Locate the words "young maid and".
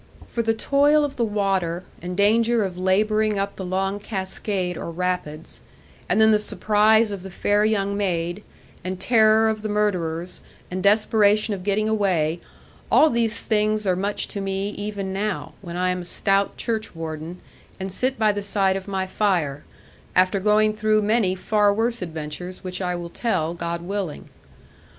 7.65-8.99